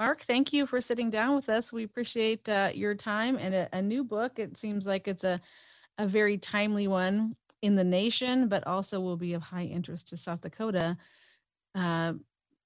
[0.00, 1.74] Marc, thank you for sitting down with us.
[1.74, 4.38] We appreciate uh, your time and a, a, new book.
[4.38, 5.38] It seems like it's a,
[5.98, 10.16] a very timely one in the nation, but also will be of high interest to
[10.16, 10.96] South Dakota
[11.74, 12.14] uh,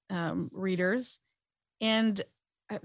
[0.09, 1.19] um, readers.
[1.81, 2.21] And
[2.69, 2.79] uh,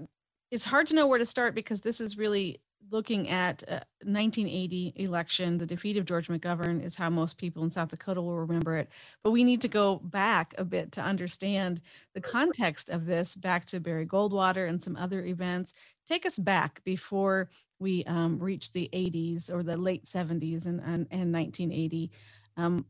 [0.51, 2.59] it's hard to know where to start because this is really
[2.89, 7.71] looking at uh, 1980 election, the defeat of George McGovern is how most people in
[7.71, 8.89] South Dakota will remember it.
[9.23, 11.81] But we need to go back a bit to understand
[12.13, 15.73] the context of this, back to Barry Goldwater and some other events.
[16.07, 17.49] Take us back before
[17.79, 22.11] we um, reach the 80s or the late 70s and, and, and 1980,
[22.57, 22.85] um,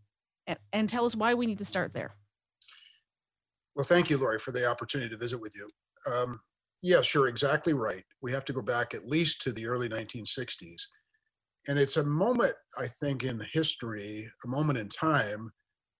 [0.48, 2.16] and, and tell us why we need to start there.
[3.76, 5.70] Well, thank you, Lori, for the opportunity to visit with you.
[6.12, 6.40] Um,
[6.82, 8.04] yes, you're exactly right.
[8.22, 10.82] We have to go back at least to the early 1960s.
[11.68, 15.52] And it's a moment, I think, in history, a moment in time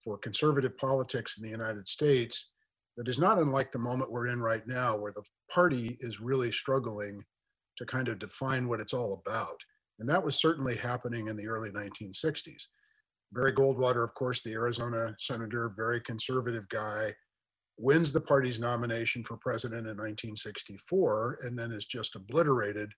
[0.02, 2.48] for conservative politics in the United States
[2.96, 6.50] that is not unlike the moment we're in right now, where the party is really
[6.50, 7.22] struggling
[7.78, 9.56] to kind of define what it's all about.
[9.98, 12.64] And that was certainly happening in the early 1960s.
[13.32, 17.12] Barry Goldwater, of course, the Arizona senator, very conservative guy,
[17.82, 22.92] wins the party's nomination for president in 1964 and then is just obliterated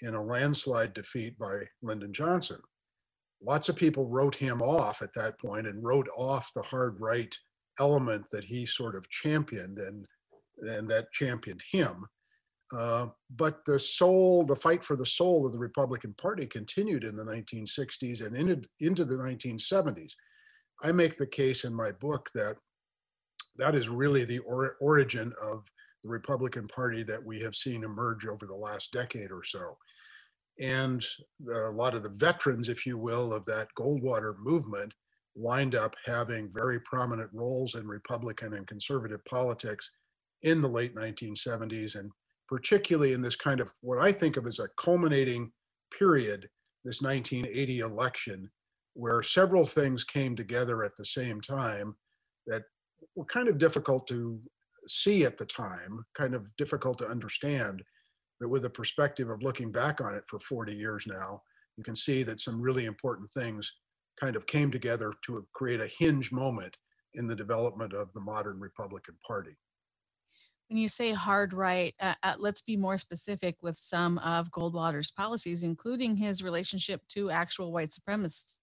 [0.00, 2.60] in a landslide defeat by Lyndon Johnson.
[3.44, 7.36] Lots of people wrote him off at that point and wrote off the hard right
[7.80, 10.06] element that he sort of championed and,
[10.60, 12.06] and that championed him.
[12.78, 13.06] Uh,
[13.36, 17.24] but the soul, the fight for the soul of the Republican Party continued in the
[17.24, 20.12] 1960s and into, into the 1970s.
[20.80, 22.56] I make the case in my book that
[23.56, 25.64] that is really the or, origin of
[26.02, 29.76] the Republican Party that we have seen emerge over the last decade or so.
[30.60, 31.04] And
[31.50, 34.94] uh, a lot of the veterans, if you will, of that Goldwater movement
[35.34, 39.90] wind up having very prominent roles in Republican and conservative politics
[40.42, 42.10] in the late 1970s, and
[42.48, 45.52] particularly in this kind of what I think of as a culminating
[45.96, 46.48] period,
[46.84, 48.50] this 1980 election,
[48.94, 51.96] where several things came together at the same time
[52.46, 52.64] that
[53.14, 54.40] were kind of difficult to
[54.86, 57.82] see at the time, kind of difficult to understand.
[58.40, 61.42] But with the perspective of looking back on it for 40 years now,
[61.76, 63.72] you can see that some really important things
[64.20, 66.76] kind of came together to create a hinge moment
[67.14, 69.56] in the development of the modern Republican Party.
[70.68, 75.10] When you say hard right, uh, uh, let's be more specific with some of Goldwater's
[75.10, 78.54] policies, including his relationship to actual white supremacists,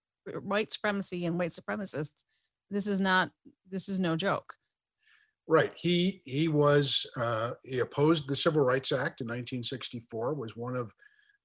[0.42, 2.24] white supremacy and white supremacists
[2.70, 3.32] this is not
[3.70, 4.54] this is no joke.
[5.48, 5.72] Right.
[5.76, 10.94] He he was uh, he opposed the civil rights act in 1964 was one of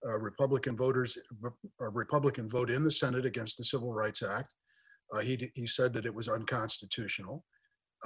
[0.06, 1.16] uh, republican voters
[1.80, 4.52] a republican vote in the senate against the civil rights act.
[5.12, 7.44] Uh, he he said that it was unconstitutional.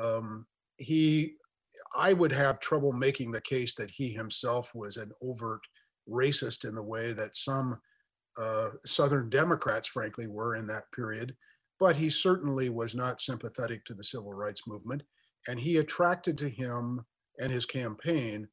[0.01, 0.47] Um,
[0.77, 1.35] he
[1.97, 5.61] i would have trouble making the case that he himself was an overt
[6.09, 7.79] racist in the way that some
[8.41, 11.35] uh, southern democrats frankly were in that period
[11.79, 15.03] but he certainly was not sympathetic to the civil rights movement.
[15.47, 17.05] And he attracted to him
[17.39, 18.49] and his campaign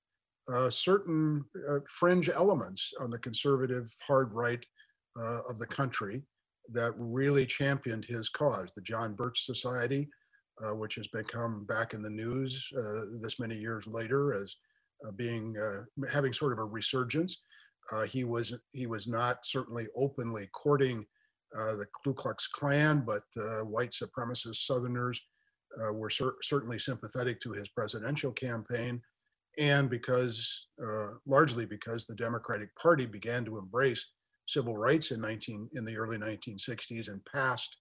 [0.52, 4.64] uh, certain uh, fringe elements on the conservative hard right
[5.20, 6.22] uh, of the country
[6.72, 8.70] that really championed his cause.
[8.76, 10.08] The John Birch Society,
[10.64, 14.56] uh, which has become back in the news uh, this many years later as
[15.06, 15.56] uh, being
[16.12, 17.38] having sort of a resurgence.
[18.08, 21.06] he was he was not certainly openly courting
[21.58, 25.22] uh, the Ku Klux Klan, but uh, white supremacist Southerners
[25.84, 29.02] uh, were cer- certainly sympathetic to his presidential campaign.
[29.58, 30.68] And because,
[31.26, 34.06] largely because the Democratic Party began to embrace
[34.48, 37.78] civil rights in 19 in the early 1960s and passed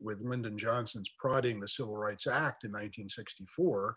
[0.00, 3.96] with Lyndon Johnson's prodding the Civil Rights Act in 1964,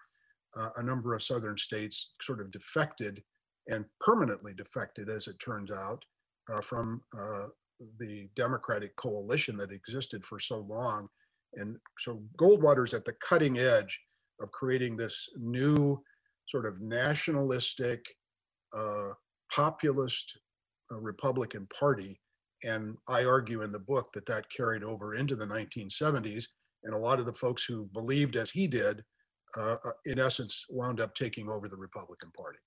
[0.57, 3.21] uh, a number of southern states sort of defected
[3.67, 6.03] and permanently defected, as it turns out,
[6.51, 7.47] uh, from uh,
[7.99, 11.07] the Democratic coalition that existed for so long.
[11.55, 13.99] And so Goldwater's at the cutting edge
[14.41, 16.01] of creating this new
[16.47, 18.03] sort of nationalistic,
[18.77, 19.09] uh,
[19.51, 20.37] populist
[20.91, 22.19] uh, Republican Party.
[22.63, 26.45] And I argue in the book that that carried over into the 1970s.
[26.83, 29.03] And a lot of the folks who believed as he did,
[29.57, 32.59] uh, uh in essence, wound up taking over the Republican Party.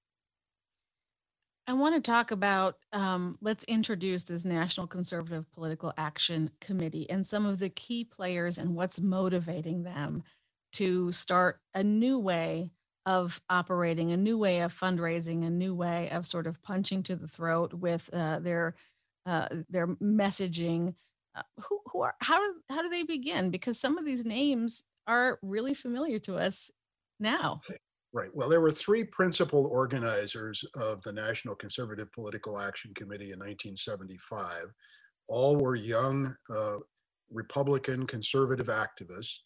[1.66, 7.24] I want to talk about, um, let's introduce this National Conservative Political Action Committee and
[7.24, 10.24] some of the key players and what's motivating them
[10.72, 12.70] to start a new way
[13.06, 17.16] of operating, a new way of fundraising, a new way of sort of punching to
[17.16, 18.74] the throat with uh, their
[19.24, 20.94] uh, their messaging.
[21.34, 23.50] Uh, who, who are how do how do they begin?
[23.50, 26.70] Because some of these names are really familiar to us
[27.20, 27.60] now.
[28.14, 28.28] Right.
[28.34, 34.66] Well, there were three principal organizers of the National Conservative Political Action Committee in 1975.
[35.28, 36.76] All were young uh,
[37.30, 39.38] Republican conservative activists.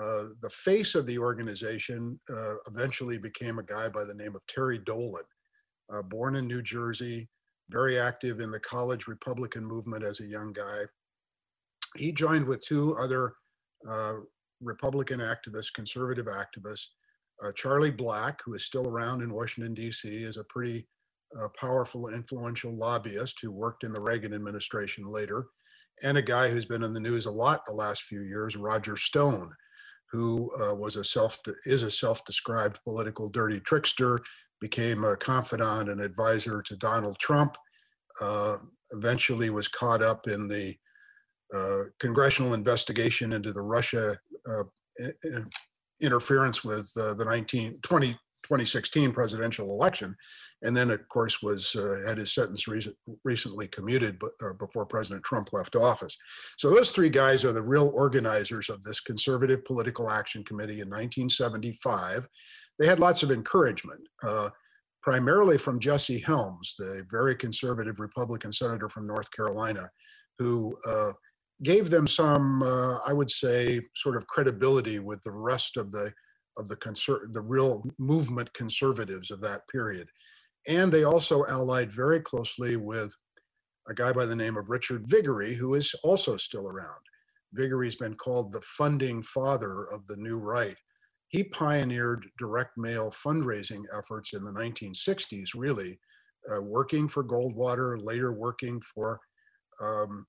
[0.00, 4.44] Uh, the face of the organization uh, eventually became a guy by the name of
[4.48, 5.22] Terry Dolan,
[5.94, 7.28] uh, born in New Jersey,
[7.70, 10.82] very active in the college Republican movement as a young guy.
[11.96, 13.34] He joined with two other
[13.88, 14.14] uh,
[14.60, 16.88] Republican activists, conservative activists,
[17.42, 20.86] uh, Charlie Black, who is still around in Washington, D.C., is a pretty
[21.40, 25.46] uh, powerful influential lobbyist who worked in the Reagan administration later,
[26.02, 28.96] and a guy who's been in the news a lot the last few years, Roger
[28.96, 29.50] Stone,
[30.10, 34.20] who uh, was a self is a self-described political dirty trickster,
[34.60, 37.56] became a confidant and advisor to Donald Trump,
[38.20, 38.56] uh,
[38.92, 40.74] eventually was caught up in the
[41.54, 44.16] uh, congressional investigation into the Russia
[44.48, 44.62] uh,
[46.00, 50.14] interference with uh, the 19, 20, 2016 presidential election.
[50.62, 52.94] And then, of course, was uh, had his sentence re-
[53.24, 56.16] recently commuted but, uh, before President Trump left office.
[56.58, 60.88] So those three guys are the real organizers of this conservative political action committee in
[60.88, 62.28] 1975.
[62.78, 64.50] They had lots of encouragement, uh,
[65.02, 69.90] primarily from Jesse Helms, the very conservative Republican senator from North Carolina,
[70.38, 71.12] who uh,
[71.62, 76.12] gave them some, uh, I would say, sort of credibility with the rest of the
[76.56, 80.08] of the conser- the real movement conservatives of that period.
[80.68, 83.12] And they also allied very closely with
[83.88, 87.00] a guy by the name of Richard Viguerie, who is also still around.
[87.52, 90.76] Viguerie's been called the funding father of the new right.
[91.28, 95.98] He pioneered direct mail fundraising efforts in the 1960s, really,
[96.52, 99.20] uh, working for Goldwater, later working for
[99.82, 100.26] um,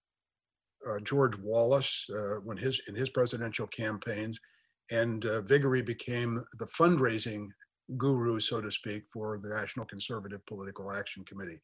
[0.89, 4.39] uh, George Wallace uh, when his in his presidential campaigns,
[4.91, 7.47] and uh, Viguerie became the fundraising
[7.97, 11.61] guru, so to speak, for the National Conservative Political Action Committee.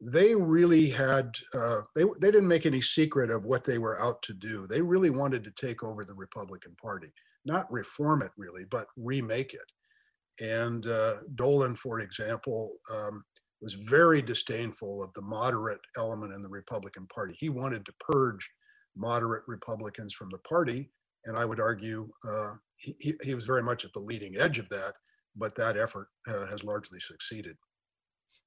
[0.00, 4.22] They really had uh, they they didn't make any secret of what they were out
[4.22, 4.66] to do.
[4.66, 7.12] They really wanted to take over the Republican Party,
[7.44, 10.44] not reform it really, but remake it.
[10.44, 12.72] And uh, Dolan, for example.
[12.92, 13.24] Um,
[13.60, 17.34] was very disdainful of the moderate element in the Republican Party.
[17.38, 18.48] He wanted to purge
[18.96, 20.90] moderate Republicans from the party.
[21.26, 24.68] And I would argue uh, he, he was very much at the leading edge of
[24.70, 24.94] that,
[25.36, 27.56] but that effort uh, has largely succeeded.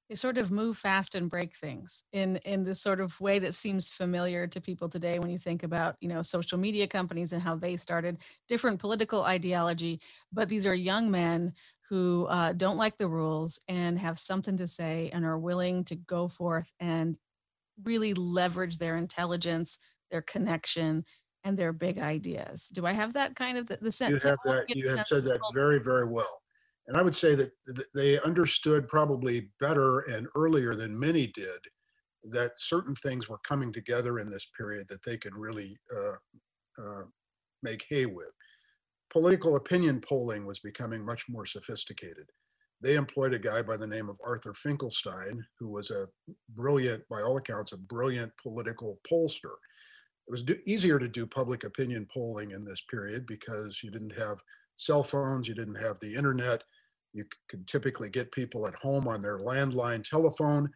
[0.08, 3.54] They sort of move fast and break things in in this sort of way that
[3.54, 7.40] seems familiar to people today when you think about you know social media companies and
[7.40, 9.98] how they started different political ideology
[10.30, 11.54] but these are young men
[11.88, 15.96] who uh, don't like the rules and have something to say and are willing to
[15.96, 17.16] go forth and
[17.82, 19.78] really leverage their intelligence,
[20.10, 21.04] their connection,
[21.44, 22.68] and their big ideas.
[22.72, 24.24] Do I have that kind of the, the sense?
[24.24, 24.64] You have that.
[24.68, 26.40] You have said that very, very well.
[26.86, 27.52] And I would say that
[27.94, 31.58] they understood probably better and earlier than many did
[32.24, 37.02] that certain things were coming together in this period that they could really uh, uh,
[37.62, 38.32] make hay with
[39.14, 42.26] political opinion polling was becoming much more sophisticated.
[42.80, 46.08] They employed a guy by the name of Arthur Finkelstein, who was a
[46.56, 49.54] brilliant, by all accounts, a brilliant political pollster.
[50.26, 54.18] It was do, easier to do public opinion polling in this period because you didn't
[54.18, 54.42] have
[54.74, 56.64] cell phones, you didn't have the internet.
[57.12, 60.68] You could typically get people at home on their landline telephone,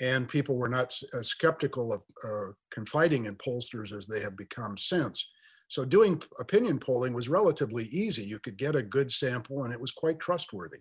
[0.00, 4.78] and people were not as skeptical of uh, confiding in pollsters as they have become
[4.78, 5.26] since.
[5.72, 8.22] So doing opinion polling was relatively easy.
[8.22, 10.80] You could get a good sample and it was quite trustworthy.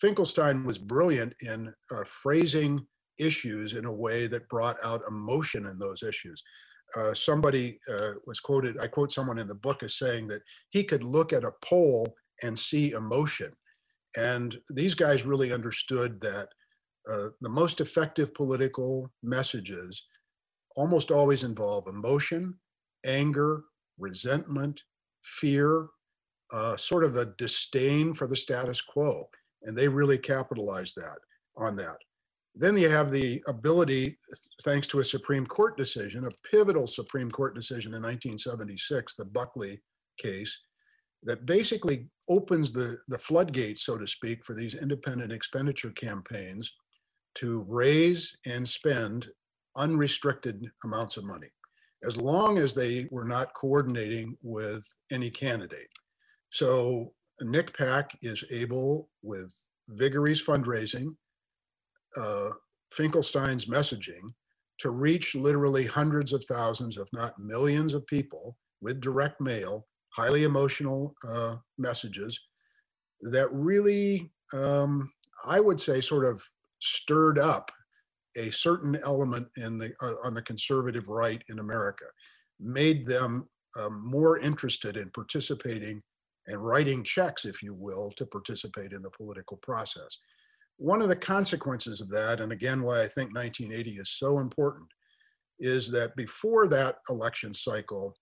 [0.00, 2.84] Finkelstein was brilliant in uh, phrasing
[3.20, 6.42] issues in a way that brought out emotion in those issues.
[6.96, 10.82] Uh, somebody uh, was quoted, I quote someone in the book as saying that he
[10.82, 13.52] could look at a poll and see emotion.
[14.16, 16.48] And these guys really understood that
[17.08, 20.04] uh, the most effective political messages
[20.74, 22.58] almost always involve emotion,
[23.06, 23.62] anger,
[23.98, 24.82] resentment,
[25.22, 25.88] fear,
[26.52, 29.28] uh, sort of a disdain for the status quo.
[29.62, 31.18] And they really capitalized that
[31.56, 31.96] on that.
[32.54, 34.18] Then you have the ability,
[34.62, 39.80] thanks to a Supreme Court decision, a pivotal Supreme Court decision in 1976, the Buckley
[40.18, 40.60] case,
[41.22, 46.74] that basically opens the, the floodgates, so to speak, for these independent expenditure campaigns
[47.36, 49.28] to raise and spend
[49.76, 51.48] unrestricted amounts of money
[52.04, 55.88] as long as they were not coordinating with any candidate.
[56.50, 59.52] So NCPAC is able, with
[59.90, 61.14] Viguerie's fundraising,
[62.16, 62.50] uh,
[62.92, 64.32] Finkelstein's messaging,
[64.78, 70.44] to reach literally hundreds of thousands, if not millions of people with direct mail, highly
[70.44, 72.38] emotional uh, messages
[73.22, 75.10] that really, um,
[75.44, 76.42] I would say, sort of
[76.80, 77.70] stirred up
[78.36, 82.04] a certain element in the uh, on the conservative right in America,
[82.60, 83.48] made them
[83.78, 86.02] um, more interested in participating
[86.48, 90.18] and writing checks, if you will, to participate in the political process.
[90.76, 94.88] One of the consequences of that, and again, why I think 1980 is so important,
[95.60, 98.16] is that before that election cycle,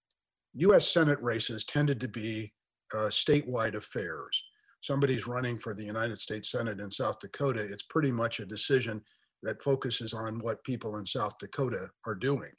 [0.54, 2.52] US Senate races tended to be
[2.92, 4.42] uh, statewide affairs.
[4.82, 9.00] Somebody's running for the United States Senate in South Dakota, it's pretty much a decision
[9.42, 12.50] that focuses on what people in South Dakota are doing.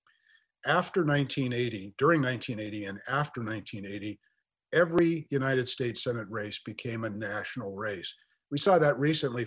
[0.65, 4.19] After 1980, during 1980 and after 1980,
[4.73, 8.13] every United States Senate race became a national race.
[8.51, 9.45] We saw that recently,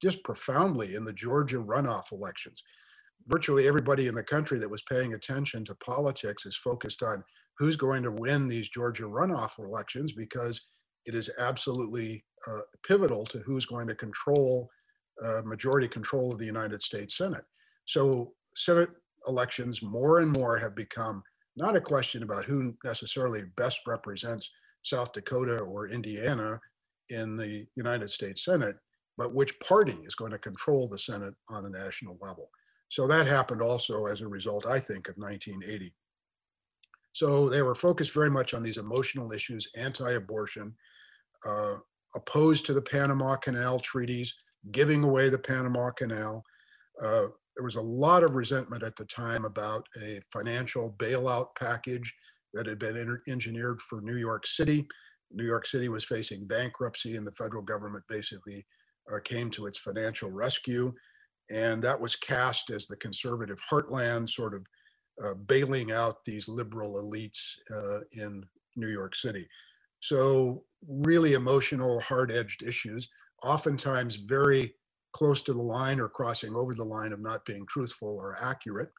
[0.00, 2.62] just profoundly, in the Georgia runoff elections.
[3.28, 7.24] Virtually everybody in the country that was paying attention to politics is focused on
[7.58, 10.60] who's going to win these Georgia runoff elections because
[11.06, 14.68] it is absolutely uh, pivotal to who's going to control
[15.44, 17.44] majority control of the United States Senate.
[17.84, 18.90] So Senate
[19.28, 21.22] elections more and more have become
[21.56, 24.50] not a question about who necessarily best represents
[24.82, 26.60] South Dakota or Indiana
[27.08, 28.76] in the United States Senate,
[29.16, 32.50] but which party is going to control the Senate on the national level.
[32.88, 35.92] So that happened also as a result, I think, of 1980.
[37.12, 40.74] So they were focused very much on these emotional issues, anti-abortion,
[41.46, 41.74] uh,
[42.14, 44.34] opposed to the Panama Canal treaties,
[44.72, 46.42] giving away the Panama Canal.
[47.02, 52.12] Uh, there was a lot of resentment at the time about a financial bailout package
[52.52, 54.86] that had been engineered for New York City.
[55.32, 58.64] New York City was facing bankruptcy, and the federal government basically
[59.12, 60.92] uh, came to its financial rescue.
[61.50, 64.66] And that was cast as the conservative heartland, sort of
[65.24, 68.44] uh, bailing out these liberal elites uh, in
[68.74, 69.46] New York City.
[70.00, 73.08] So, really emotional, hard edged issues
[73.42, 74.74] oftentimes very
[75.12, 78.90] close to the line or crossing over the line of not being truthful or accurate.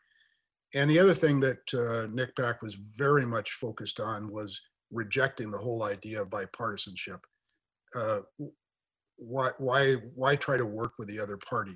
[0.75, 4.60] And the other thing that uh, Pack was very much focused on was
[4.91, 7.20] rejecting the whole idea of bipartisanship.
[7.96, 8.20] Uh,
[9.17, 11.75] why, why, why try to work with the other party?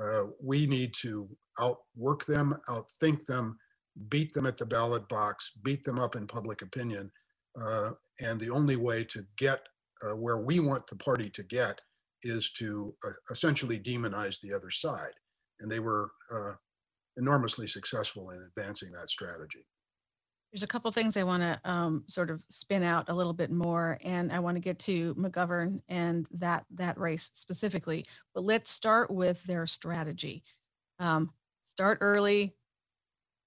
[0.00, 1.28] Uh, we need to
[1.60, 3.56] outwork them, outthink them,
[4.08, 7.10] beat them at the ballot box, beat them up in public opinion.
[7.60, 9.62] Uh, and the only way to get
[10.02, 11.80] uh, where we want the party to get
[12.28, 15.12] is to uh, essentially demonize the other side.
[15.60, 16.52] And they were uh,
[17.16, 19.66] enormously successful in advancing that strategy.
[20.52, 23.50] There's a couple things I want to um, sort of spin out a little bit
[23.50, 28.06] more, and I want to get to McGovern and that that race specifically.
[28.34, 30.44] But let's start with their strategy.
[30.98, 31.30] Um,
[31.64, 32.54] start early.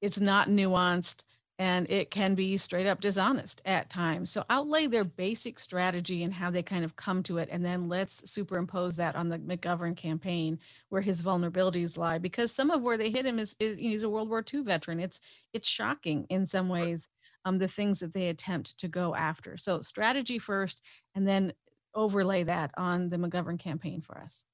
[0.01, 1.23] It's not nuanced
[1.59, 4.31] and it can be straight up dishonest at times.
[4.31, 7.89] So outlay their basic strategy and how they kind of come to it, and then
[7.89, 12.17] let's superimpose that on the McGovern campaign where his vulnerabilities lie.
[12.17, 15.01] Because some of where they hit him is, is he's a World War II veteran.
[15.01, 15.19] It's
[15.53, 17.09] it's shocking in some ways
[17.43, 19.57] um, the things that they attempt to go after.
[19.57, 20.81] So strategy first,
[21.13, 21.51] and then
[21.93, 24.45] overlay that on the McGovern campaign for us.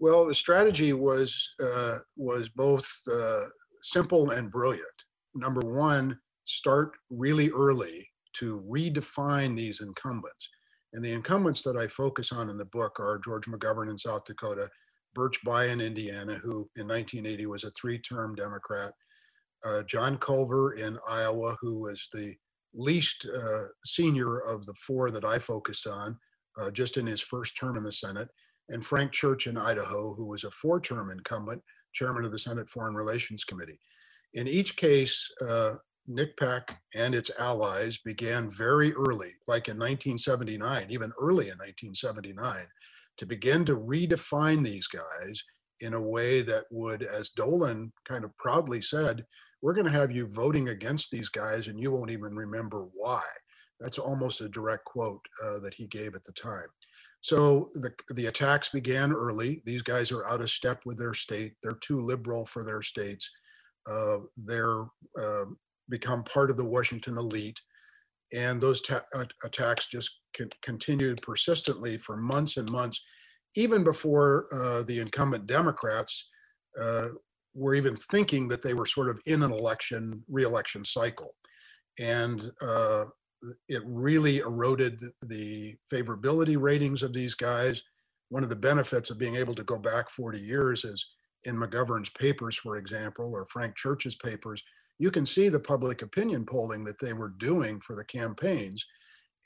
[0.00, 3.42] Well, the strategy was uh, was both uh,
[3.82, 5.04] simple and brilliant.
[5.36, 10.48] Number one, start really early to redefine these incumbents.
[10.92, 14.24] And the incumbents that I focus on in the book are George McGovern in South
[14.24, 14.68] Dakota,
[15.14, 18.92] Birch Bayh in Indiana, who in 1980 was a three term Democrat,
[19.64, 22.34] uh, John Culver in Iowa, who was the
[22.74, 26.16] least uh, senior of the four that I focused on,
[26.58, 28.28] uh, just in his first term in the Senate,
[28.68, 32.68] and Frank Church in Idaho, who was a four term incumbent, chairman of the Senate
[32.70, 33.78] Foreign Relations Committee.
[34.34, 35.30] In each case,
[36.08, 42.66] NCPAC and its allies began very early, like in 1979, even early in 1979,
[43.18, 45.42] to begin to redefine these guys
[45.80, 49.24] in a way that would, as Dolan kind of proudly said,
[49.60, 53.22] we're going to have you voting against these guys and you won't even remember why.
[53.80, 56.68] That's almost a direct quote uh, that he gave at the time.
[57.20, 59.62] So the, the attacks began early.
[59.64, 61.54] These guys are out of step with their state.
[61.62, 63.30] They're too liberal for their states.
[63.88, 64.82] Uh, they're
[65.20, 65.46] uh,
[65.88, 67.60] become part of the Washington elite.
[68.34, 69.04] And those ta-
[69.44, 70.20] attacks just
[70.62, 73.00] continued persistently for months and months,
[73.56, 76.28] even before uh, the incumbent Democrats
[76.80, 77.08] uh,
[77.54, 81.34] were even thinking that they were sort of in an election, reelection cycle.
[82.00, 83.04] And uh,
[83.68, 87.82] it really eroded the favorability ratings of these guys.
[88.30, 91.06] One of the benefits of being able to go back 40 years is
[91.44, 94.62] in McGovern's papers, for example, or Frank Church's papers,
[95.02, 98.86] you can see the public opinion polling that they were doing for the campaigns.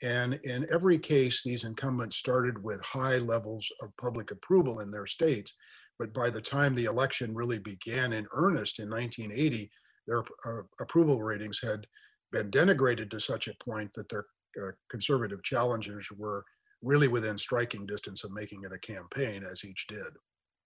[0.03, 5.07] And in every case, these incumbents started with high levels of public approval in their
[5.07, 5.55] states.
[5.97, 9.67] But by the time the election really began in earnest in 1980,
[10.05, 11.87] their uh, approval ratings had
[12.31, 14.27] been denigrated to such a point that their
[14.61, 16.45] uh, conservative challengers were
[16.83, 20.13] really within striking distance of making it a campaign, as each did.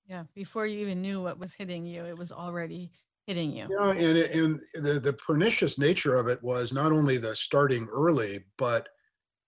[0.05, 2.91] Yeah, before you even knew what was hitting you, it was already
[3.27, 3.67] hitting you.
[3.69, 8.45] Yeah, and, and the, the pernicious nature of it was not only the starting early,
[8.57, 8.89] but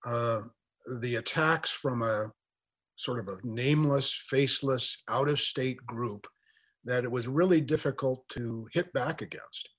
[0.06, 0.42] uh,
[1.00, 2.32] the attacks from a
[2.96, 6.28] sort of a nameless, faceless, out of state group
[6.86, 9.70] that it was really difficult to hit back against.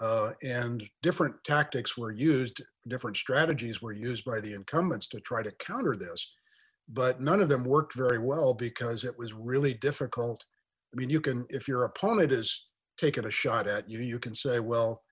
[0.00, 5.42] Uh, and different tactics were used, different strategies were used by the incumbents to try
[5.42, 6.34] to counter this,
[6.88, 10.44] but none of them worked very well because it was really difficult.
[10.94, 12.66] I mean, you can, if your opponent is
[12.98, 15.02] taking a shot at you, you can say, well,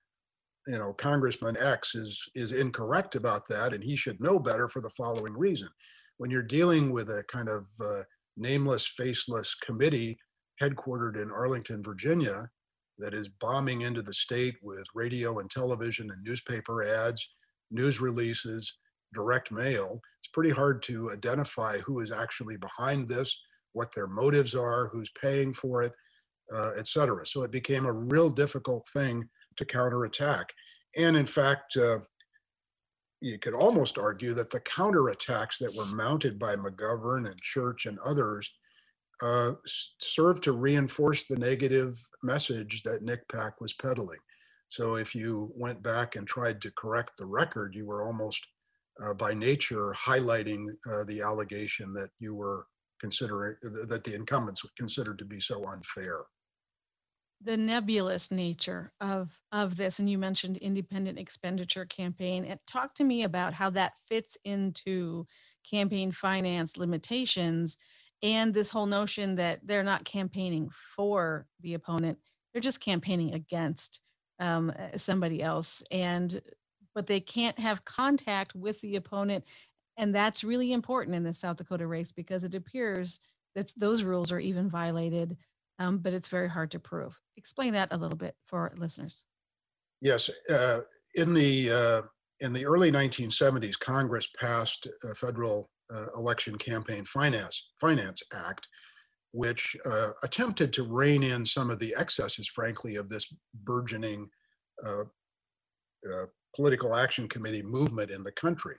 [0.67, 4.81] you know, Congressman X is is incorrect about that, and he should know better for
[4.81, 5.69] the following reason.
[6.17, 8.03] When you're dealing with a kind of uh,
[8.37, 10.19] nameless, faceless committee
[10.63, 12.49] headquartered in Arlington, Virginia,
[12.99, 17.29] that is bombing into the state with radio and television and newspaper ads,
[17.71, 18.73] news releases,
[19.13, 23.39] direct mail, it's pretty hard to identify who is actually behind this,
[23.73, 25.93] what their motives are, who's paying for it,
[26.53, 27.27] uh, et cetera.
[27.27, 30.53] So it became a real difficult thing to counterattack.
[30.97, 32.01] And in fact, uh,
[33.21, 37.99] you could almost argue that the counterattacks that were mounted by McGovern and Church and
[38.01, 38.51] others
[39.23, 39.53] uh,
[40.01, 44.19] served to reinforce the negative message that NCPAC was peddling.
[44.69, 48.45] So if you went back and tried to correct the record, you were almost
[49.03, 52.67] uh, by nature highlighting uh, the allegation that you were
[53.01, 56.25] considering that the incumbents considered to be so unfair
[57.43, 63.05] the nebulous nature of of this and you mentioned independent expenditure campaign and talk to
[63.05, 65.27] me about how that fits into
[65.69, 67.77] campaign finance limitations
[68.23, 72.19] and this whole notion that they're not campaigning for the opponent
[72.53, 74.01] they're just campaigning against
[74.41, 76.41] um, uh, somebody else and
[76.95, 79.45] but they can't have contact with the opponent
[79.99, 83.21] and that's really important in the south dakota race because it appears
[83.55, 85.37] that those rules are even violated
[85.79, 87.19] um, but it's very hard to prove.
[87.37, 89.25] Explain that a little bit for listeners.
[90.01, 90.81] Yes, uh,
[91.15, 92.03] in the uh,
[92.41, 98.69] in the early 1970s, Congress passed a federal uh, election campaign finance finance act,
[99.33, 103.35] which uh, attempted to rein in some of the excesses, frankly, of this
[103.65, 104.29] burgeoning
[104.85, 105.03] uh,
[106.13, 108.77] uh, political action committee movement in the country.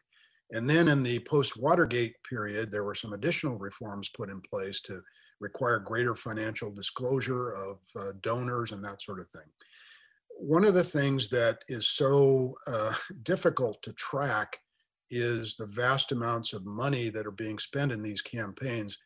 [0.52, 4.80] And then in the post Watergate period, there were some additional reforms put in place
[4.82, 5.02] to
[5.40, 9.48] require greater financial disclosure of uh, donors and that sort of thing.
[10.38, 12.94] One of the things that is so uh,
[13.24, 14.60] difficult to track
[15.10, 18.98] is the vast amounts of money that are being spent in these campaigns.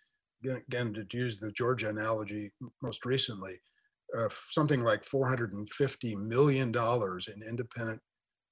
[0.44, 3.60] Again, to use the Georgia analogy most recently,
[4.18, 8.02] uh, something like $450 million in independent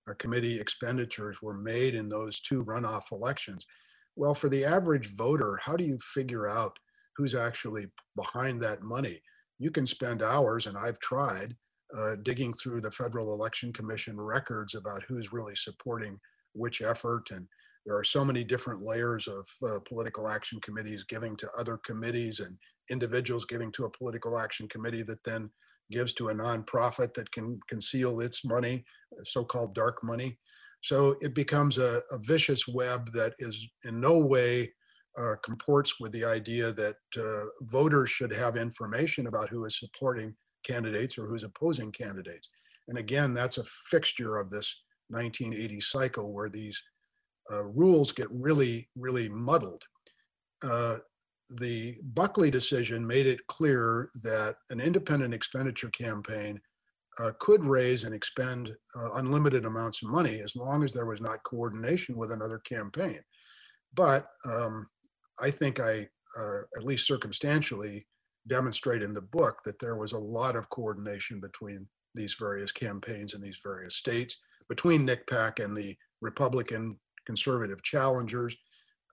[0.10, 3.66] uh, committee expenditures were made in those two runoff elections.
[4.16, 6.78] Well, for the average voter, how do you figure out
[7.18, 9.20] who's actually behind that money.
[9.60, 11.56] You can spend hours, and I've tried,
[11.98, 16.20] uh, digging through the Federal Election Commission records about who's really supporting
[16.54, 17.32] which effort.
[17.32, 17.48] And
[17.86, 22.40] there are so many different layers of uh, political action committees giving to other committees
[22.40, 22.58] and
[22.92, 25.50] individuals giving to a political action committee that then
[25.90, 28.84] gives to a nonprofit that can conceal its money,
[29.24, 30.38] so-called dark money.
[30.84, 34.74] So it becomes a, a vicious web that is in no way
[35.20, 40.36] uh, comports with the idea that uh, voters should have information about who is supporting
[40.64, 42.50] candidates or who's opposing candidates.
[42.88, 46.82] And again, that's a fixture of this 1980 cycle where these
[47.52, 49.84] uh, rules get really, really muddled.
[50.64, 50.98] Uh,
[51.50, 56.60] the Buckley decision made it clear that an independent expenditure campaign
[57.20, 61.22] uh, could raise and expend uh, unlimited amounts of money as long as there was
[61.22, 63.20] not coordination with another campaign.
[63.94, 64.88] But um,
[65.42, 68.08] I think I, uh, at least circumstantially,
[68.48, 73.34] demonstrate in the book that there was a lot of coordination between these various campaigns
[73.34, 74.38] in these various states,
[74.70, 78.56] between NCPAC and the Republican conservative challengers.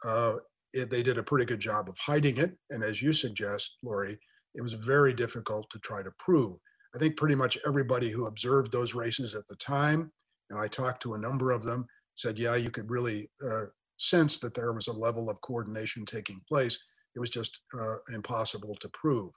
[0.04, 0.34] Uh,
[0.72, 2.56] it, they did a pretty good job of hiding it.
[2.70, 4.18] And as you suggest, Lori,
[4.54, 6.56] it was very difficult to try to prove.
[6.94, 10.12] I think pretty much everybody who observed those races at the time,
[10.50, 13.64] and I talked to a number of them, said, yeah, you could really uh,
[13.96, 16.78] sense that there was a level of coordination taking place.
[17.14, 19.32] It was just uh, impossible to prove.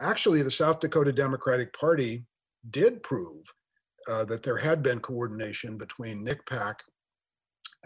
[0.00, 2.24] Actually, the South Dakota Democratic Party
[2.70, 3.44] did prove
[4.10, 6.74] uh, that there had been coordination between NCPAC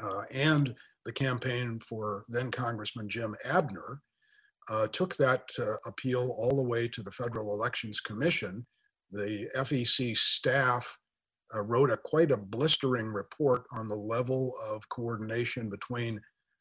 [0.02, 4.02] uh, and the campaign for then Congressman Jim Abdnor,
[4.70, 8.66] uh, took that uh, appeal all the way to the Federal Elections Commission.
[9.10, 10.98] The FEC staff
[11.54, 16.20] uh, wrote a quite a blistering report on the level of coordination between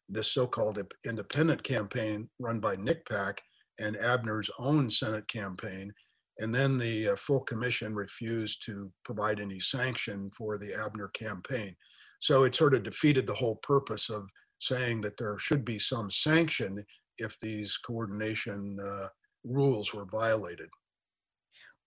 [0.10, 3.39] this so-called independent campaign run by NCPAC
[3.80, 5.93] and Abdnor's own Senate campaign.
[6.39, 11.76] And then the uh, full commission refused to provide any sanction for the Abdnor campaign.
[12.19, 16.10] So it sort of defeated the whole purpose of saying that there should be some
[16.10, 16.84] sanction
[17.17, 19.08] if these coordination uh,
[19.43, 20.69] rules were violated.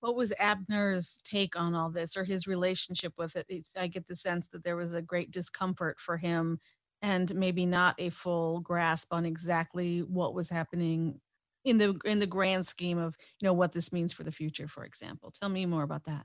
[0.00, 3.46] What was Abdnor's take on all this or his relationship with it?
[3.48, 6.58] It's, I get the sense that there was a great discomfort for him
[7.02, 11.20] and maybe not a full grasp on exactly what was happening
[11.64, 14.66] in the in the grand scheme of you know what this means for the future
[14.66, 15.30] for example.
[15.30, 16.24] Tell me more about that.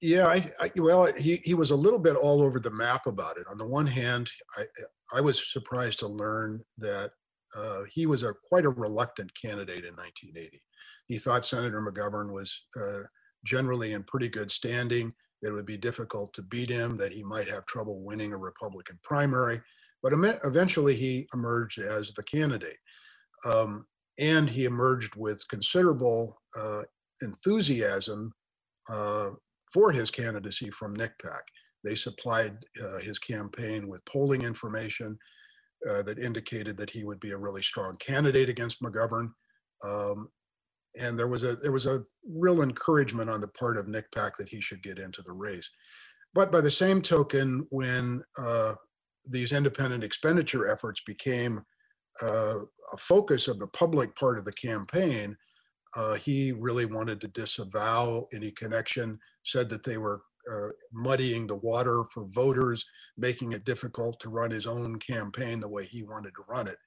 [0.00, 3.38] Yeah I, I, well he, he was a little bit all over the map about
[3.38, 3.46] it.
[3.50, 4.64] On the one hand i
[5.16, 7.12] i was surprised to learn that
[7.54, 10.60] uh, he was a quite a reluctant candidate in 1980
[11.06, 13.02] he thought senator mcgovern was uh,
[13.44, 17.22] generally in pretty good standing that it would be difficult to beat him that he
[17.22, 19.60] might have trouble winning a republican primary
[20.02, 20.12] but
[20.44, 22.78] eventually he emerged as the candidate
[23.44, 23.86] um,
[24.18, 26.82] and he emerged with considerable uh,
[27.22, 28.32] enthusiasm
[28.88, 29.30] uh,
[29.72, 31.40] for his candidacy from NCPAC.
[31.84, 35.18] They supplied uh, his campaign with polling information
[35.88, 39.28] uh, that indicated that he would be a really strong candidate against McGovern.
[39.84, 40.28] Um,
[40.98, 44.48] and there was a there was a real encouragement on the part of NCPAC that
[44.48, 45.70] he should get into the race.
[46.34, 48.74] But by the same token, when uh,
[49.24, 51.62] these independent expenditure efforts became
[52.22, 52.60] uh,
[52.92, 55.36] a focus of the public part of the campaign,
[55.96, 61.56] uh, he really wanted to disavow any connection, said that they were uh, muddying the
[61.56, 62.84] water for voters,
[63.16, 66.78] making it difficult to run his own campaign the way he wanted to run it.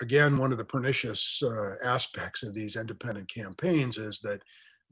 [0.00, 4.42] Again, one of the pernicious uh, aspects of these independent campaigns is that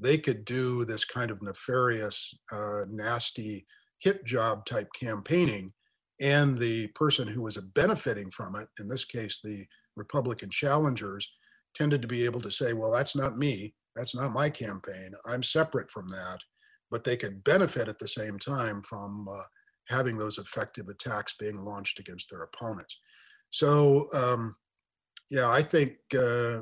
[0.00, 3.64] they could do this kind of nefarious, uh, nasty
[3.98, 5.72] hit job type campaigning
[6.20, 11.28] and the person who was benefiting from it, in this case, the Republican challengers,
[11.74, 13.74] tended to be able to say, well, that's not me.
[13.94, 15.12] That's not my campaign.
[15.26, 16.38] I'm separate from that.
[16.90, 19.42] But they could benefit at the same time from uh,
[19.88, 22.98] having those effective attacks being launched against their opponents.
[23.50, 24.56] So, um,
[25.30, 26.60] yeah, I think uh,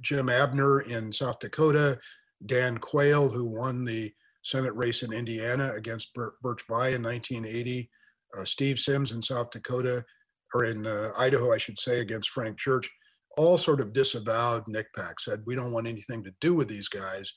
[0.00, 1.98] Jim Abdnor in South Dakota,
[2.46, 7.90] Dan Quayle, who won the Senate race in Indiana against Birch Bayh in 1980,
[8.36, 10.04] uh, Steve Symms in South Dakota,
[10.52, 12.90] or in uh, Idaho, I should say, against Frank Church,
[13.36, 17.32] all sort of disavowed NCPAC, said, we don't want anything to do with these guys.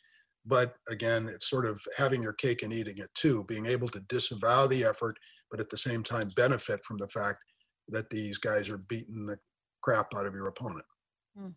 [0.47, 3.99] But again, it's sort of having your cake and eating it too, being able to
[4.01, 5.17] disavow the effort,
[5.51, 7.39] but at the same time benefit from the fact
[7.89, 9.37] that these guys are beating the
[9.81, 10.85] crap out of your opponent.
[11.37, 11.49] Hmm.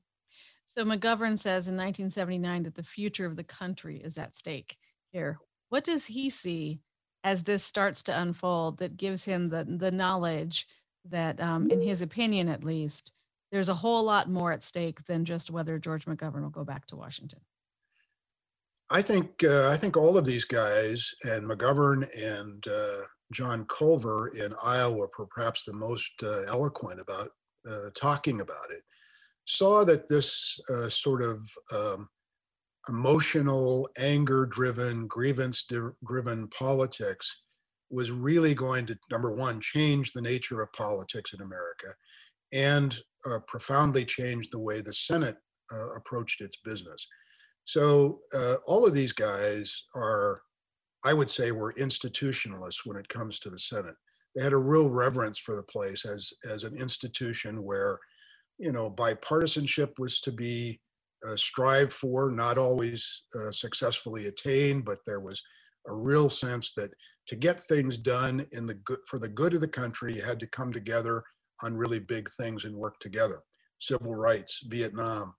[0.67, 4.77] So McGovern says in 1979 that the future of the country is at stake
[5.13, 5.39] here.
[5.69, 6.81] What does he see
[7.25, 10.67] as this starts to unfold that gives him the the knowledge
[11.05, 13.13] that um, in his opinion at least
[13.53, 16.87] there's a whole lot more at stake than just whether george mcgovern will go back
[16.87, 17.41] to washington
[18.91, 24.29] i think uh, i think all of these guys and mcgovern and uh, john culver
[24.29, 27.31] in iowa were perhaps the most uh, eloquent about
[27.71, 28.83] uh, talking about it
[29.47, 32.09] saw that this uh, sort of um,
[32.89, 35.65] emotional, anger driven, grievance
[36.07, 37.43] driven politics
[37.91, 41.89] was really going to, number one, change the nature of politics in America
[42.53, 45.37] and uh, profoundly change the way the Senate
[45.97, 47.07] approached its business.
[47.65, 50.43] So uh, all of these guys are,
[51.05, 53.95] I would say, were institutionalists when it comes to the Senate.
[54.35, 57.99] They had a real reverence for the place as, as an institution where,
[58.59, 60.81] you know, bipartisanship was to be
[61.27, 65.43] uh, strived for, not always uh, successfully attained, but there was
[65.89, 66.91] a real sense that
[67.27, 70.41] to get things done in the good for the good of the country, you had
[70.41, 71.23] to come together
[71.63, 73.41] on really big things and work together.
[73.81, 75.35] Civil rights, Vietnam,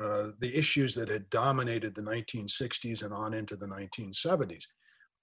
[0.00, 4.64] uh, the issues that had dominated the 1960s and on into the 1970s.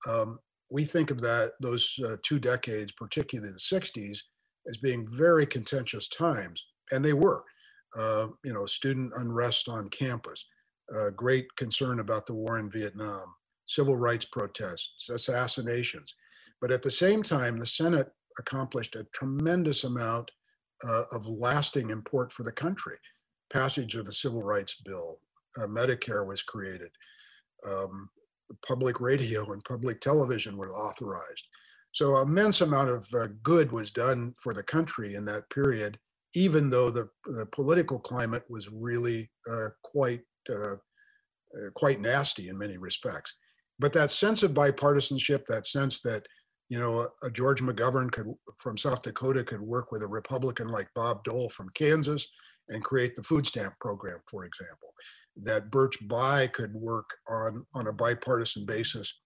[0.08, 4.20] Um, we think of that those uh, two decades, particularly the 60s,
[4.68, 7.44] as being very contentious times, and they were
[7.96, 10.46] uh, you know, student unrest on campus,
[10.96, 13.26] uh, great concern about the war in Vietnam,
[13.68, 16.16] civil rights protests, assassinations.
[16.62, 20.32] But at the same time, the Senate accomplished a tremendous amount
[20.88, 22.96] uh, of lasting import for the country.
[23.54, 25.20] Passage of a civil rights bill,
[25.62, 26.90] uh, Medicare was created,
[27.68, 28.10] um,
[28.68, 31.48] public radio and public television were authorized.
[31.92, 36.00] So immense amount of uh, good was done for the country in that period,
[36.34, 40.78] even though the, the political climate was really uh, quite uh,
[41.56, 43.36] uh, quite nasty in many respects.
[43.78, 46.26] But that sense of bipartisanship, that sense that
[46.74, 50.90] you know a George McGovern could from South Dakota could work with a Republican like
[50.96, 52.28] Bob Dole from Kansas
[52.70, 54.90] and create the food stamp program, for example,
[55.44, 59.22] that Birch Bayh could work on on a bipartisan basis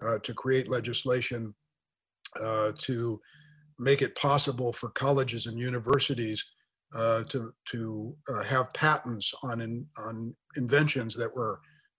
[0.00, 1.52] uh, to create legislation
[2.40, 3.20] uh, to
[3.80, 6.44] make it possible for colleges and universities
[6.94, 11.58] uh, to to uh, have patents on in, on inventions that were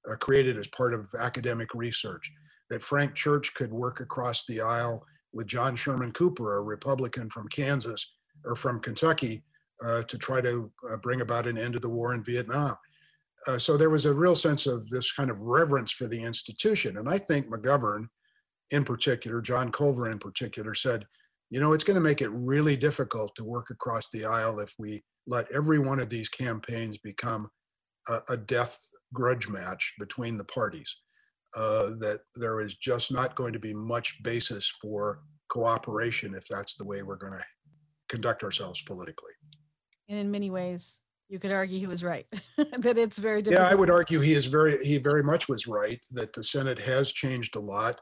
[0.10, 2.32] uh, created as part of academic research.
[2.70, 7.48] That Frank Church could work across the aisle with John Sherman Cooper, a Republican from
[7.50, 8.14] Kansas
[8.46, 9.44] or from Kentucky,
[9.84, 10.72] uh, to try to
[11.02, 12.76] bring about an end to the war in Vietnam.
[13.58, 17.10] so there was a real sense of this kind of reverence for the institution, and
[17.10, 18.08] I think McGovern
[18.72, 21.06] in particular, John Culver in particular, said,
[21.50, 24.74] you know, it's going to make it really difficult to work across the aisle if
[24.80, 27.50] we let every one of these campaigns become
[28.10, 28.80] a, a death
[29.14, 30.98] grudge match between the parties.
[31.56, 36.76] Uh, that there is just not going to be much basis for cooperation if that's
[36.76, 37.46] the way we're going to
[38.10, 39.34] conduct ourselves politically.
[40.10, 42.26] And in many ways, you could argue he was right
[42.58, 43.68] that it's very difficult.
[43.68, 46.80] Yeah, I would argue he is very he very much was right that the Senate
[46.80, 48.00] has changed a lot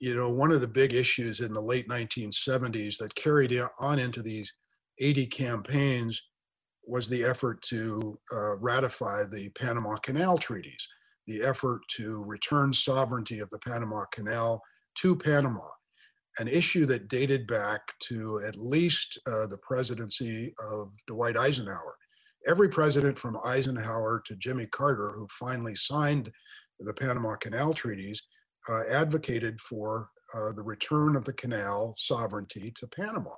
[0.00, 4.22] you know, one of the big issues in the late 1970s that carried on into
[4.22, 4.52] these
[5.00, 6.22] 80 campaigns
[6.86, 10.86] was the effort to uh, ratify the Panama Canal treaties,
[11.26, 14.62] the effort to return sovereignty of the Panama Canal
[14.96, 15.68] to Panama,
[16.38, 21.96] an issue that dated back to at least uh, the presidency of Dwight Eisenhower.
[22.46, 26.30] Every president from Eisenhower to Jimmy Carter, who finally signed
[26.78, 28.22] the Panama Canal treaties,
[28.68, 33.36] uh, advocated for uh, the return of the canal sovereignty to Panama,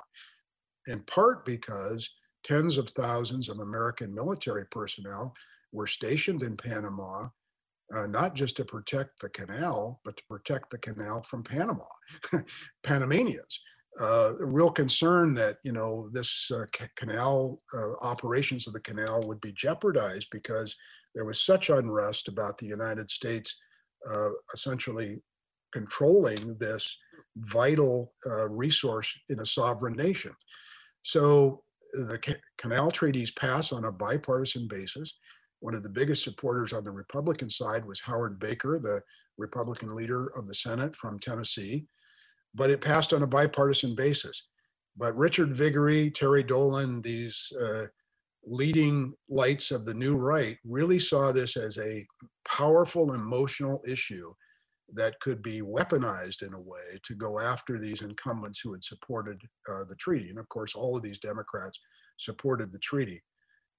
[0.86, 2.08] in part because
[2.44, 5.34] tens of thousands of American military personnel
[5.72, 7.28] were stationed in Panama,
[7.94, 11.84] uh, not just to protect the canal, but to protect the canal from Panama,
[12.84, 13.60] Panamanians.
[13.98, 19.40] Uh, real concern that you know this uh, canal uh, operations of the canal would
[19.40, 20.76] be jeopardized because
[21.14, 23.56] there was such unrest about the United States
[24.10, 25.18] uh, essentially
[25.72, 26.98] controlling this
[27.36, 30.32] vital uh, resource in a sovereign nation.
[31.02, 35.18] So the ca- canal treaties pass on a bipartisan basis.
[35.66, 39.02] One of the biggest supporters on the Republican side was Howard Baker, the
[39.36, 41.86] Republican leader of the Senate from Tennessee,
[42.54, 44.46] but it passed on a bipartisan basis.
[44.96, 47.86] But Richard Viguerie, Terry Dolan, these uh,
[48.44, 52.06] leading lights of the new right really saw this as a
[52.44, 54.32] powerful emotional issue
[54.94, 59.42] that could be weaponized in a way to go after these incumbents who had supported
[59.68, 60.30] uh, the treaty.
[60.30, 61.80] And of course, all of these Democrats
[62.18, 63.20] supported the treaty.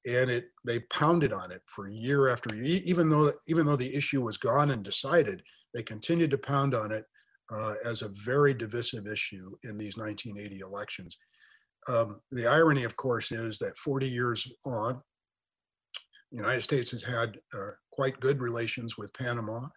[0.05, 3.93] And it they pounded on it for year after year, even though even though the
[3.93, 5.41] issue was gone and decided,
[5.73, 7.05] they continued to pound on it
[7.53, 11.17] uh, as a very divisive issue in these 1980 elections.
[11.87, 15.01] Um, the irony, of course, is that 40 years on,
[16.31, 19.67] the United States has had uh, quite good relations with Panama.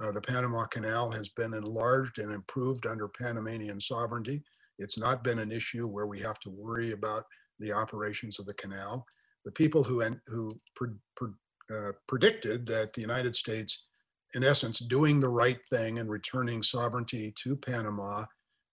[0.00, 4.42] Uh, the Panama Canal has been enlarged and improved under Panamanian sovereignty.
[4.78, 7.24] It's not been an issue where we have to worry about
[7.58, 9.04] the operations of the canal.
[9.44, 11.28] The people who, who pre, pre,
[11.74, 13.86] uh, predicted that the United States,
[14.34, 18.24] in essence, doing the right thing and returning sovereignty to Panama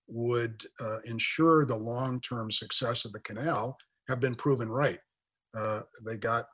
[0.07, 3.77] would uh, ensure the long-term success of the canal
[4.09, 4.99] have been proven right.
[5.57, 6.45] Uh, they got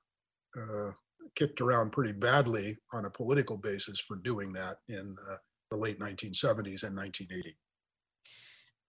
[0.57, 0.91] uh,
[1.35, 5.35] kicked around pretty badly on a political basis for doing that in uh,
[5.69, 7.57] the late 1970s and 1980.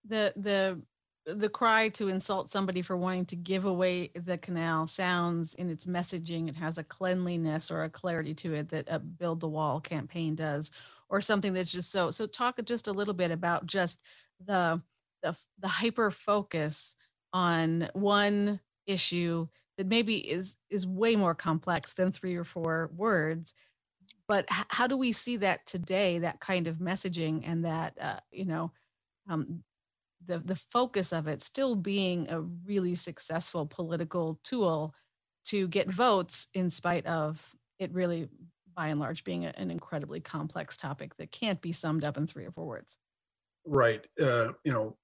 [0.08, 0.82] The the
[1.26, 5.86] the cry to insult somebody for wanting to give away the canal sounds in its
[5.86, 6.48] messaging.
[6.48, 10.34] It has a cleanliness or a clarity to it that a build the wall campaign
[10.34, 10.70] does
[11.08, 14.00] or something that's just so so talk just a little bit about just
[14.44, 14.80] the
[15.22, 16.96] the, the hyper focus
[17.32, 19.46] on one issue
[19.78, 23.54] that maybe is is way more complex than three or four words.
[24.26, 28.44] But how do we see that today that kind of messaging and that uh, you
[28.44, 28.72] know
[29.28, 29.62] um,
[30.26, 34.94] the the focus of it still being a really successful political tool
[35.44, 37.44] to get votes in spite of
[37.78, 38.28] it really
[38.74, 42.26] by and large being a, an incredibly complex topic that can't be summed up in
[42.26, 42.98] three or four words
[43.64, 44.04] Right.
[44.20, 44.96] Uh, you know,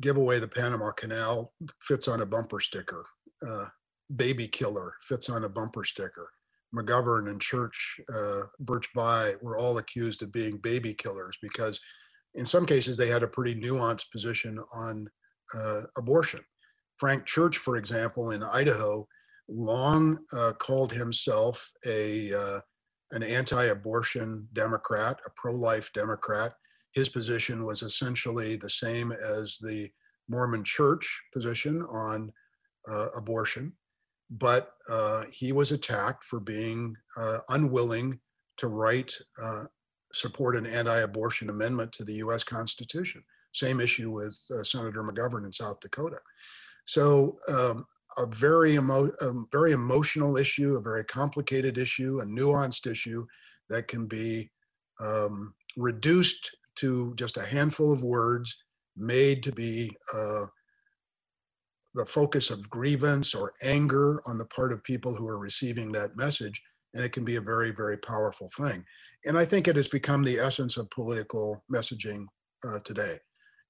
[0.00, 3.04] give away the Panama Canal fits on a bumper sticker.
[3.46, 3.66] Uh,
[4.14, 6.28] baby killer fits on a bumper sticker.
[6.74, 11.80] McGovern and Church, uh, Birch Bayh were all accused of being baby killers because
[12.36, 15.08] in some cases, they had a pretty nuanced position on
[15.54, 16.40] uh, abortion.
[16.98, 19.06] Frank Church, for example, in Idaho,
[19.48, 22.60] long uh, called himself a uh,
[23.12, 26.52] an anti-abortion Democrat, a pro-life Democrat.
[26.92, 29.88] His position was essentially the same as the
[30.28, 32.32] Mormon Church position on
[32.90, 33.74] uh, abortion,
[34.30, 38.18] but uh, he was attacked for being uh, unwilling
[38.56, 39.12] to write
[40.16, 42.42] support an anti-abortion amendment to the U.S.
[42.42, 43.22] Constitution.
[43.52, 46.18] Same issue with uh, Senator McGovern in South Dakota.
[46.86, 47.84] So um,
[48.18, 53.26] a very emo- a very emotional issue, a very complicated issue, a nuanced issue
[53.68, 54.50] that can be
[55.00, 58.56] um, reduced to just a handful of words,
[58.96, 60.46] made to be uh,
[61.94, 66.16] the focus of grievance or anger on the part of people who are receiving that
[66.16, 66.62] message,
[66.96, 68.82] and it can be a very, very powerful thing.
[69.26, 72.26] And I think it has become the essence of political messaging
[72.66, 73.18] uh, today.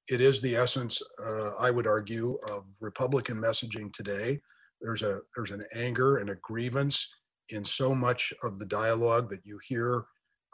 [0.08, 4.40] It is the essence, uh, I would argue, of Republican messaging today.
[4.80, 7.08] There's a there's an anger and a grievance
[7.48, 10.04] in so much of the dialogue that you hear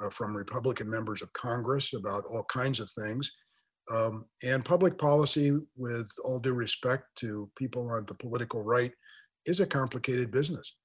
[0.03, 3.31] uh, from Republican members of Congress about all kinds of things.
[3.93, 8.93] Um, and public policy, with all due respect to people on the political right,
[9.45, 10.77] is a complicated business.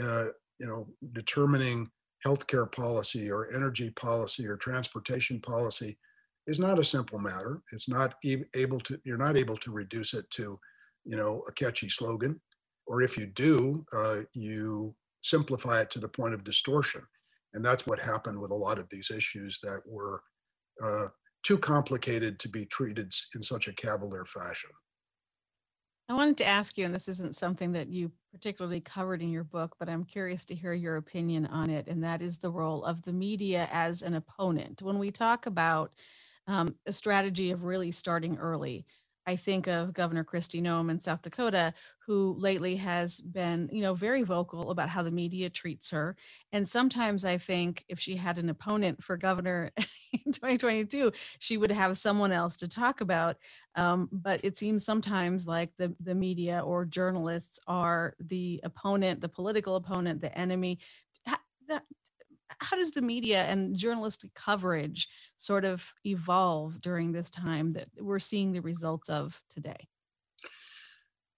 [0.00, 0.26] Uh,
[0.58, 1.90] you know, determining
[2.26, 5.98] healthcare policy or energy policy or transportation policy
[6.46, 7.62] is not a simple matter.
[7.72, 8.14] It's not
[8.54, 10.58] able to, you're not able to reduce it to,
[11.04, 12.40] you know, a catchy slogan.
[12.86, 17.02] Or if you do, uh, you simplify it to the point of distortion.
[17.54, 20.22] And that's what happened with a lot of these issues that were
[20.82, 21.06] uh,
[21.42, 24.70] too complicated to be treated in such a cavalier fashion.
[26.08, 29.42] I wanted to ask you, and this isn't something that you particularly covered in your
[29.42, 32.84] book, but I'm curious to hear your opinion on it, and that is the role
[32.84, 34.82] of the media as an opponent.
[34.82, 35.92] When we talk about
[36.46, 38.86] um, a strategy of really starting early,
[39.26, 41.74] I think of Governor Kristi Noem in South Dakota,
[42.06, 46.16] who lately has been, you know, very vocal about how the media treats her.
[46.52, 49.72] And sometimes I think if she had an opponent for governor
[50.12, 53.36] in 2022, she would have someone else to talk about.
[53.74, 59.28] Um, but it seems sometimes like the the media or journalists are the opponent, the
[59.28, 60.78] political opponent, the enemy.
[62.60, 68.18] How does the media and journalistic coverage sort of evolve during this time that we're
[68.18, 69.88] seeing the results of today?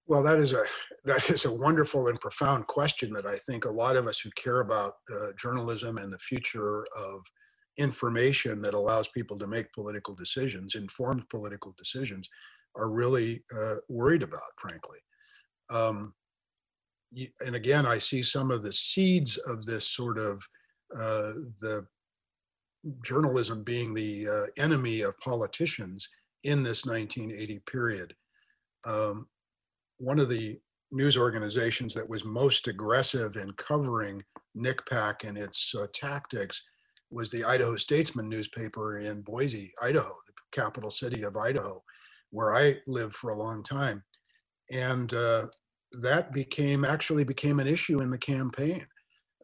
[0.06, 0.64] Well, that is a
[1.04, 4.30] that is a wonderful and profound question that I think a lot of us who
[4.30, 7.24] care about uh, journalism and the future of
[7.76, 12.28] information that allows people to make political decisions, informed political decisions,
[12.74, 14.98] are really uh, worried about, frankly.
[15.70, 16.14] Um,
[17.40, 20.42] and again, I see some of the seeds of this sort of
[20.90, 21.86] the
[23.04, 26.08] journalism being the uh, enemy of politicians
[26.44, 28.14] in this 1980 period.
[28.86, 29.26] Um,
[29.98, 30.58] one of the
[30.92, 34.22] news organizations that was most aggressive in covering
[34.56, 36.62] NCPAC and its uh, tactics
[37.10, 41.82] was the Idaho Statesman newspaper in Boise, Idaho, the capital city of Idaho,
[42.30, 44.02] where I lived for a long time.
[44.70, 45.46] And uh,
[45.92, 48.86] that became actually became an issue in the campaign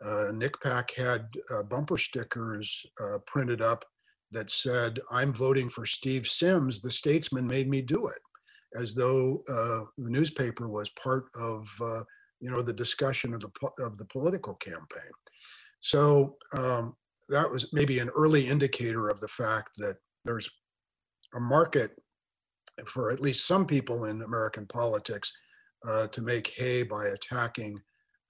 [0.04, 3.84] uh, Pack had uh, bumper stickers uh, printed up
[4.32, 8.18] that said, I'm voting for Steve Symms, the statesman made me do it,
[8.80, 12.02] as though uh, the newspaper was part of, uh,
[12.40, 13.50] you know, the discussion of the,
[13.84, 15.12] of the political campaign.
[15.80, 16.96] So um,
[17.28, 20.48] that was maybe an early indicator of the fact that there's
[21.34, 21.92] a market
[22.86, 25.30] for at least some people in American politics
[25.86, 27.78] uh, to make hay by attacking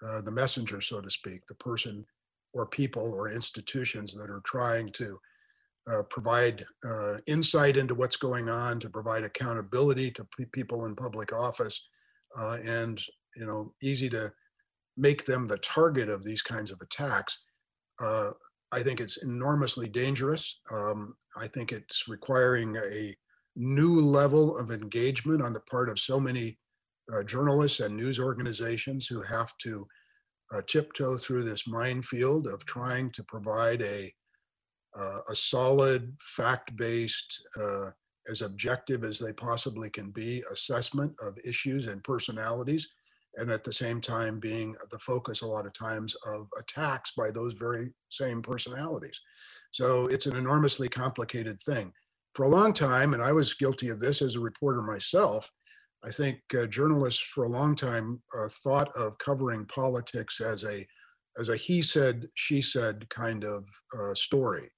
[0.02, 2.04] uh, the messenger, so to speak, the person
[2.52, 5.18] or people or institutions that are trying to
[5.90, 10.94] uh, provide uh, insight into what's going on, to provide accountability to p- people in
[10.94, 11.87] public office,
[12.38, 13.02] uh, and
[13.37, 14.33] you know, easy to
[14.96, 17.38] make them the target of these kinds of attacks.
[18.00, 18.30] Uh,
[18.72, 20.61] I think it's enormously dangerous.
[20.72, 23.14] Um, I think it's requiring a
[23.57, 26.59] new level of engagement on the part of so many
[27.12, 29.86] uh, journalists and news organizations who have to
[30.55, 34.12] uh, tiptoe through this minefield of trying to provide a
[34.96, 37.90] uh, a solid, fact-based, uh,
[38.30, 42.88] as objective as they possibly can be assessment of issues and personalities,
[43.36, 47.30] and at the same time being the focus a lot of times of attacks by
[47.30, 49.20] those very same personalities.
[49.72, 51.92] So it's an enormously complicated thing.
[52.34, 55.50] For a long time, and I was guilty of this as a reporter myself,
[56.07, 60.86] I think uh, journalists for a long time uh, thought of covering politics as a
[61.40, 63.64] as a he said she said kind of
[63.98, 64.70] uh, story.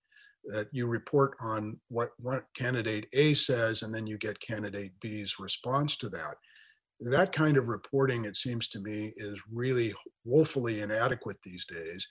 [0.47, 5.35] that you report on what, what candidate A says and then you get candidate B's
[5.39, 6.37] response to that.
[7.01, 9.93] That kind of reporting, it seems to me, is really
[10.25, 12.07] woefully inadequate these days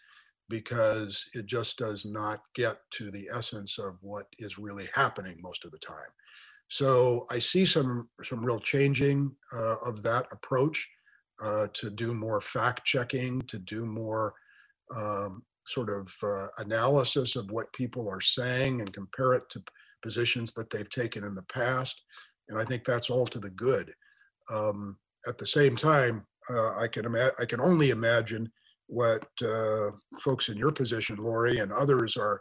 [0.48, 5.66] because it just does not get to the essence of what is really happening most
[5.66, 6.12] of the time.
[6.70, 10.88] So I see some some real changing uh, of that approach
[11.42, 14.34] uh, to do more fact checking, to do more
[14.96, 19.64] um, sort of uh, analysis of what people are saying and compare it to
[20.02, 22.02] positions that they've taken in the past.
[22.50, 23.92] And I think that's all to the good.
[24.52, 24.98] Um,
[25.28, 28.52] at the same time, uh, I can ima- I can only imagine
[28.88, 29.90] what uh,
[30.20, 32.40] folks in your position, Lori, and others are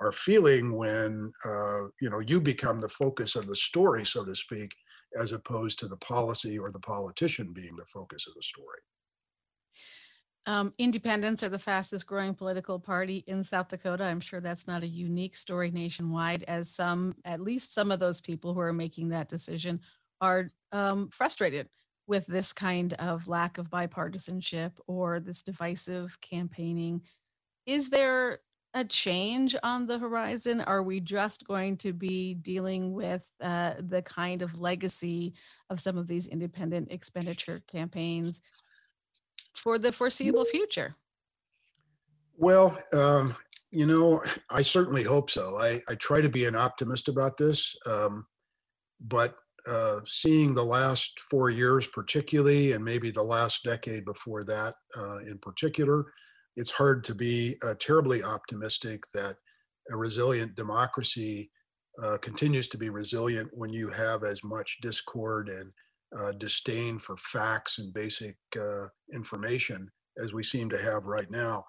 [0.00, 4.34] are feeling when uh, you know you become the focus of the story, so to
[4.34, 4.74] speak,
[5.18, 8.80] as opposed to the policy or the politician being the focus of the story.
[10.48, 14.04] Um, independents are the fastest growing political party in South Dakota.
[14.04, 18.20] I'm sure that's not a unique story nationwide, as some, at least some of those
[18.20, 19.80] people who are making that decision
[20.20, 21.68] are um, frustrated
[22.06, 27.02] with this kind of lack of bipartisanship or this divisive campaigning.
[27.66, 28.38] Is there
[28.76, 30.60] a change on the horizon?
[30.60, 35.32] Are we just going to be dealing with uh, the kind of legacy
[35.70, 38.42] of some of these independent expenditure campaigns
[39.54, 40.94] for the foreseeable future?
[42.36, 43.34] Well, um,
[43.72, 45.56] you know, I certainly hope so.
[45.58, 48.26] I, I try to be an optimist about this, um,
[49.00, 54.74] but uh, seeing the last four years, particularly, and maybe the last decade before that
[54.98, 56.12] uh, in particular,
[56.56, 59.36] it's hard to be uh, terribly optimistic that
[59.90, 61.50] a resilient democracy
[62.02, 65.72] uh, continues to be resilient when you have as much discord and
[66.18, 69.88] uh, disdain for facts and basic uh, information
[70.22, 71.64] as we seem to have right now.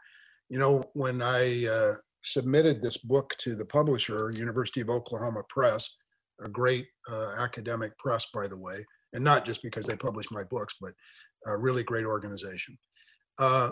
[0.49, 5.89] You know, when I uh, submitted this book to the publisher, University of Oklahoma Press,
[6.43, 10.43] a great uh, academic press, by the way, and not just because they publish my
[10.43, 10.93] books, but
[11.47, 12.77] a really great organization.
[13.39, 13.71] Uh,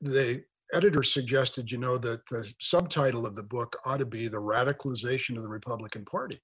[0.00, 4.38] the editor suggested, you know, that the subtitle of the book ought to be The
[4.38, 6.38] Radicalization of the Republican Party.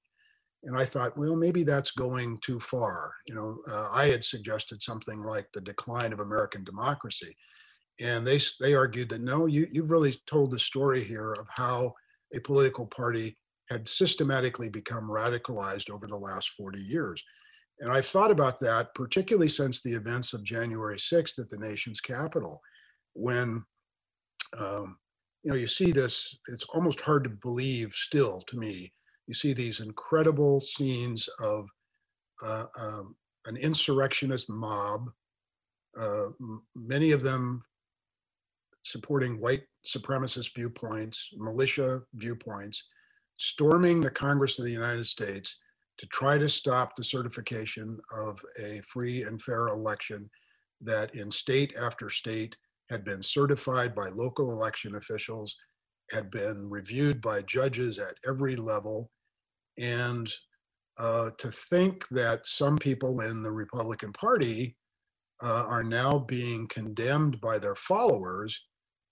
[0.64, 3.12] And I thought, well, maybe that's going too far.
[3.26, 7.36] You know, uh, I had suggested something like The Decline of American Democracy.
[8.00, 11.92] And they, they argued that no, you, you've really told the story here of how
[12.34, 13.36] a political party
[13.70, 17.22] had systematically become radicalized over the last 40 years.
[17.80, 22.00] And I've thought about that, particularly since the events of January 6th at the nation's
[22.00, 22.60] capital,
[23.14, 23.64] when
[24.58, 24.98] um,
[25.42, 26.36] you know you see this.
[26.48, 28.92] It's almost hard to believe still to me.
[29.26, 31.66] You see these incredible scenes of
[32.42, 35.10] uh, um, an insurrectionist mob,
[36.00, 36.26] uh,
[36.74, 37.62] many of them
[38.82, 42.84] supporting white supremacist viewpoints, militia viewpoints,
[43.38, 45.56] storming the Congress of the United States
[45.98, 50.28] to try to stop the certification of a free and fair election
[50.80, 52.56] that in state after state
[52.94, 55.56] had been certified by local election officials,
[56.12, 59.10] had been reviewed by judges at every level.
[59.78, 60.32] And
[60.96, 64.76] uh, to think that some people in the Republican Party
[65.42, 68.64] uh, are now being condemned by their followers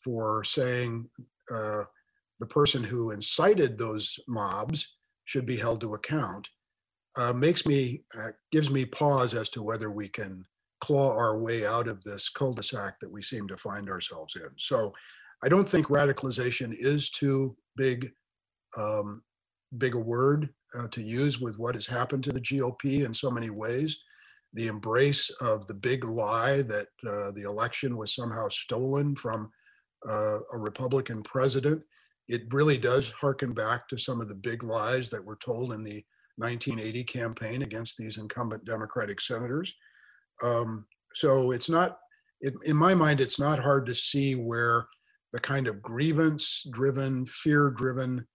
[0.05, 1.11] for saying
[1.53, 1.83] uh,
[2.39, 6.49] the person who incited those mobs should be held to account
[7.17, 10.45] uh, makes me uh, gives me pause as to whether we can
[10.83, 14.49] claw our way out of this cul-de-sac that we seem to find ourselves in.
[14.59, 14.93] So
[15.45, 18.11] I don't think radicalization is too big,
[18.77, 19.23] um,
[19.79, 23.31] big a word uh, to use with what has happened to the GOP in so
[23.31, 23.97] many ways.
[24.55, 29.51] The embrace of the big lie that uh, the election was somehow stolen from
[30.09, 31.81] uh, a Republican president.
[32.27, 35.85] It really does harken back to some of the big lies that were told in
[35.85, 36.05] the
[36.37, 39.73] 1980 campaign against these incumbent Democratic senators.
[40.43, 41.99] Um, so it's not,
[42.41, 44.87] it, in my mind, it's not hard to see where
[45.33, 48.27] the kind of grievance driven, fear driven,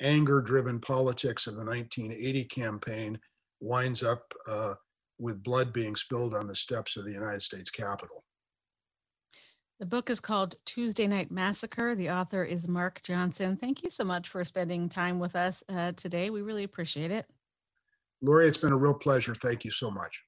[0.00, 3.18] anger driven politics of the 1980 campaign
[3.60, 4.74] winds up uh,
[5.18, 8.24] with blood being spilled on the steps of the United States Capitol.
[9.78, 11.94] The book is called Tuesday Night Massacre.
[11.94, 13.56] The author is Marc Johnson.
[13.58, 16.30] Thank you so much for spending time with us uh, today.
[16.30, 17.26] We really appreciate it.
[18.22, 19.34] Lori, it's been a real pleasure.
[19.34, 20.22] Thank you so much.